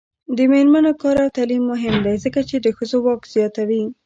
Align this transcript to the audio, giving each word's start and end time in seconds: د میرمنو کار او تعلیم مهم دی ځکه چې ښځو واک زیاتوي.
د 0.37 0.39
میرمنو 0.51 0.91
کار 1.01 1.15
او 1.23 1.29
تعلیم 1.37 1.63
مهم 1.73 1.95
دی 2.05 2.15
ځکه 2.23 2.39
چې 2.49 2.73
ښځو 2.77 2.97
واک 3.05 3.21
زیاتوي. 3.35 3.83